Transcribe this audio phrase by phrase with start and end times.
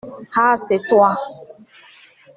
[0.41, 1.13] Ah, c’est toi?